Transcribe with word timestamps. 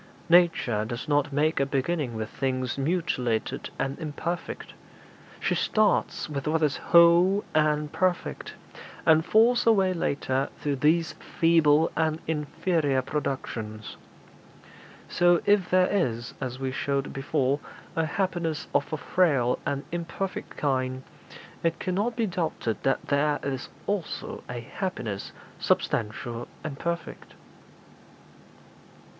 Nature 0.29 0.83
does 0.83 1.07
not 1.07 1.31
make 1.31 1.59
a 1.59 1.65
beginning 1.67 2.15
with 2.15 2.27
things 2.27 2.75
mutilated 2.75 3.69
and 3.77 3.99
imperfect; 3.99 4.73
she 5.39 5.53
starts 5.53 6.27
with 6.27 6.47
what 6.47 6.63
is 6.63 6.77
whole 6.77 7.45
and 7.53 7.93
perfect, 7.93 8.55
and 9.05 9.23
falls 9.23 9.67
away 9.67 9.93
later 9.93 10.49
to 10.63 10.75
these 10.75 11.13
feeble 11.19 11.91
and 11.95 12.19
inferior 12.25 13.03
productions. 13.03 13.95
So 15.07 15.39
if 15.45 15.69
there 15.69 15.85
is, 15.85 16.33
as 16.41 16.57
we 16.59 16.71
showed 16.71 17.13
before, 17.13 17.59
a 17.95 18.07
happiness 18.07 18.65
of 18.73 18.91
a 18.91 18.97
frail 18.97 19.59
and 19.67 19.83
imperfect 19.91 20.57
kind, 20.57 21.03
it 21.61 21.79
cannot 21.79 22.15
be 22.15 22.25
doubted 22.25 22.77
but 22.81 23.03
there 23.03 23.39
is 23.43 23.69
also 23.85 24.43
a 24.49 24.61
happiness 24.61 25.31
substantial 25.59 26.47
and 26.63 26.79
perfect.' 26.79 27.35